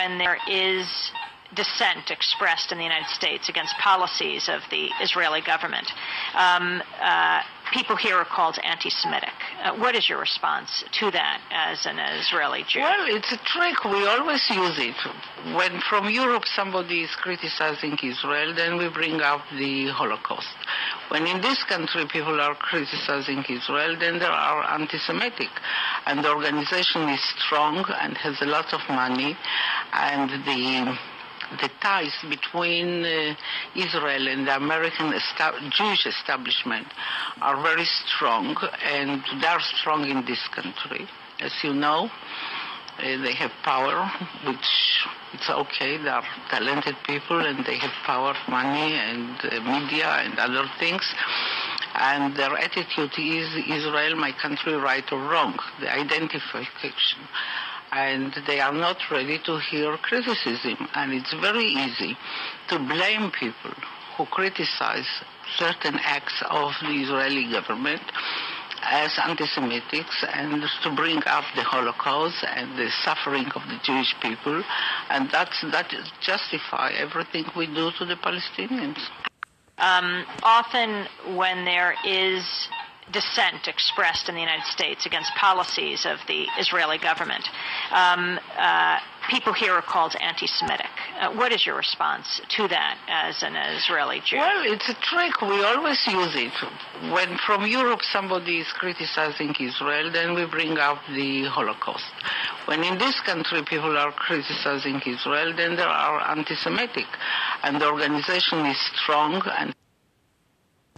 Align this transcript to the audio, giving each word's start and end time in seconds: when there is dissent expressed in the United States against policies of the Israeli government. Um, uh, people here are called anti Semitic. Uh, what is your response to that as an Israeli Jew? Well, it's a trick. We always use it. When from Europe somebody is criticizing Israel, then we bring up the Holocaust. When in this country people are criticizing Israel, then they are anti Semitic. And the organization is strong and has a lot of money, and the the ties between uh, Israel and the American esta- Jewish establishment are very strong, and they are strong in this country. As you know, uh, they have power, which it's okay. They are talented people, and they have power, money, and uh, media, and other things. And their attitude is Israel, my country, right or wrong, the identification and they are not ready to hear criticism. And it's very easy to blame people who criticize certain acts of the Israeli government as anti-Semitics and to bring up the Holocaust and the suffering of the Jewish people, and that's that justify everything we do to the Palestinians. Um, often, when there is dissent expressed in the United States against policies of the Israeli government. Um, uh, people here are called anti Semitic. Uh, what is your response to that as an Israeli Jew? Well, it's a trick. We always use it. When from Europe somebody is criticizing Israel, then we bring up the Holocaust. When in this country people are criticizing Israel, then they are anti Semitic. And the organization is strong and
when 0.00 0.18
there 0.18 0.38
is 0.48 0.86
dissent 1.54 2.10
expressed 2.10 2.72
in 2.72 2.78
the 2.78 2.84
United 2.84 3.08
States 3.08 3.48
against 3.48 3.74
policies 3.78 4.48
of 4.48 4.60
the 4.70 4.90
Israeli 5.00 5.40
government. 5.40 5.90
Um, 6.34 6.82
uh, 7.00 7.42
people 7.72 7.96
here 7.96 8.16
are 8.16 8.24
called 8.24 8.58
anti 8.62 8.90
Semitic. 8.90 9.34
Uh, 9.62 9.76
what 9.76 9.94
is 9.94 10.08
your 10.08 10.18
response 10.18 10.84
to 11.00 11.10
that 11.10 11.40
as 11.50 11.86
an 11.86 11.98
Israeli 11.98 12.64
Jew? 12.68 12.80
Well, 12.80 13.06
it's 13.08 13.32
a 13.32 13.38
trick. 13.38 13.84
We 13.84 14.06
always 14.06 14.44
use 14.50 14.78
it. 14.78 14.96
When 15.54 15.80
from 15.88 16.10
Europe 16.10 16.44
somebody 16.44 17.02
is 17.02 17.14
criticizing 17.16 17.96
Israel, 18.02 18.54
then 18.54 18.76
we 18.76 18.88
bring 18.88 19.20
up 19.20 19.42
the 19.50 19.88
Holocaust. 19.88 20.54
When 21.08 21.26
in 21.26 21.40
this 21.40 21.62
country 21.64 22.06
people 22.10 22.40
are 22.40 22.54
criticizing 22.54 23.44
Israel, 23.48 23.96
then 23.98 24.18
they 24.18 24.26
are 24.26 24.62
anti 24.64 24.98
Semitic. 24.98 25.50
And 26.06 26.24
the 26.24 26.30
organization 26.30 27.08
is 27.08 27.22
strong 27.38 27.84
and 28.00 28.16
has 28.18 28.40
a 28.42 28.46
lot 28.46 28.72
of 28.72 28.80
money, 28.88 29.36
and 29.96 30.30
the 30.44 30.96
the 31.62 31.70
ties 31.80 32.12
between 32.28 33.04
uh, 33.04 33.34
Israel 33.74 34.28
and 34.28 34.46
the 34.48 34.56
American 34.56 35.12
esta- 35.12 35.70
Jewish 35.70 36.06
establishment 36.06 36.86
are 37.40 37.62
very 37.62 37.84
strong, 37.84 38.56
and 38.82 39.22
they 39.40 39.46
are 39.46 39.60
strong 39.60 40.08
in 40.08 40.24
this 40.24 40.42
country. 40.48 41.06
As 41.40 41.52
you 41.62 41.72
know, 41.72 42.10
uh, 42.98 43.22
they 43.22 43.34
have 43.34 43.52
power, 43.62 44.10
which 44.46 45.06
it's 45.34 45.48
okay. 45.48 45.98
They 45.98 46.08
are 46.08 46.24
talented 46.50 46.96
people, 47.06 47.38
and 47.38 47.64
they 47.64 47.78
have 47.78 47.92
power, 48.04 48.34
money, 48.48 48.94
and 48.94 49.38
uh, 49.44 49.60
media, 49.60 50.08
and 50.24 50.38
other 50.38 50.68
things. 50.80 51.04
And 51.94 52.36
their 52.36 52.54
attitude 52.58 53.12
is 53.18 53.54
Israel, 53.68 54.16
my 54.16 54.32
country, 54.32 54.74
right 54.74 55.04
or 55.12 55.20
wrong, 55.20 55.56
the 55.80 55.92
identification 55.92 57.20
and 57.92 58.34
they 58.46 58.60
are 58.60 58.72
not 58.72 58.96
ready 59.10 59.38
to 59.44 59.58
hear 59.70 59.96
criticism. 59.98 60.88
And 60.94 61.12
it's 61.12 61.32
very 61.34 61.66
easy 61.66 62.16
to 62.68 62.78
blame 62.78 63.30
people 63.30 63.72
who 64.16 64.26
criticize 64.26 65.06
certain 65.56 65.98
acts 66.02 66.42
of 66.50 66.72
the 66.82 66.94
Israeli 67.02 67.50
government 67.50 68.02
as 68.82 69.18
anti-Semitics 69.24 70.24
and 70.32 70.62
to 70.82 70.94
bring 70.94 71.22
up 71.26 71.44
the 71.54 71.62
Holocaust 71.62 72.44
and 72.46 72.78
the 72.78 72.90
suffering 73.04 73.46
of 73.54 73.62
the 73.68 73.78
Jewish 73.82 74.14
people, 74.20 74.62
and 75.10 75.30
that's 75.30 75.60
that 75.72 75.92
justify 76.20 76.92
everything 76.92 77.44
we 77.56 77.66
do 77.66 77.90
to 77.98 78.04
the 78.04 78.16
Palestinians. 78.16 78.98
Um, 79.78 80.24
often, 80.42 81.06
when 81.36 81.64
there 81.64 81.94
is 82.04 82.68
dissent 83.12 83.68
expressed 83.68 84.28
in 84.28 84.34
the 84.34 84.40
United 84.40 84.66
States 84.66 85.06
against 85.06 85.32
policies 85.34 86.06
of 86.06 86.18
the 86.26 86.46
Israeli 86.58 86.98
government. 86.98 87.48
Um, 87.92 88.38
uh, 88.58 88.98
people 89.30 89.52
here 89.52 89.72
are 89.72 89.82
called 89.82 90.14
anti 90.20 90.46
Semitic. 90.46 90.90
Uh, 91.20 91.32
what 91.34 91.52
is 91.52 91.64
your 91.64 91.76
response 91.76 92.40
to 92.56 92.68
that 92.68 92.98
as 93.08 93.42
an 93.42 93.54
Israeli 93.56 94.20
Jew? 94.24 94.36
Well, 94.36 94.62
it's 94.64 94.88
a 94.88 94.94
trick. 94.94 95.40
We 95.42 95.62
always 95.64 96.00
use 96.06 96.34
it. 96.34 96.52
When 97.12 97.38
from 97.38 97.66
Europe 97.66 98.00
somebody 98.02 98.60
is 98.60 98.68
criticizing 98.72 99.54
Israel, 99.58 100.10
then 100.10 100.34
we 100.34 100.46
bring 100.46 100.78
up 100.78 100.98
the 101.14 101.44
Holocaust. 101.44 102.10
When 102.66 102.82
in 102.82 102.98
this 102.98 103.18
country 103.20 103.62
people 103.62 103.96
are 103.96 104.12
criticizing 104.12 105.00
Israel, 105.06 105.54
then 105.56 105.76
they 105.76 105.82
are 105.82 106.20
anti 106.30 106.56
Semitic. 106.56 107.06
And 107.62 107.80
the 107.80 107.86
organization 107.86 108.66
is 108.66 108.78
strong 109.02 109.42
and 109.58 109.74